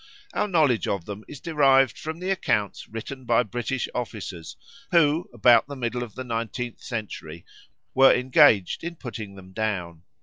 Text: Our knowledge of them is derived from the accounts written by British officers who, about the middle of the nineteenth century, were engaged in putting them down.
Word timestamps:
Our 0.33 0.47
knowledge 0.47 0.87
of 0.87 1.05
them 1.05 1.23
is 1.27 1.39
derived 1.39 1.95
from 1.95 2.17
the 2.17 2.31
accounts 2.31 2.87
written 2.87 3.23
by 3.23 3.43
British 3.43 3.87
officers 3.93 4.57
who, 4.89 5.29
about 5.31 5.67
the 5.67 5.75
middle 5.75 6.01
of 6.01 6.15
the 6.15 6.23
nineteenth 6.23 6.81
century, 6.81 7.45
were 7.93 8.11
engaged 8.11 8.83
in 8.83 8.95
putting 8.95 9.35
them 9.35 9.53
down. 9.53 10.01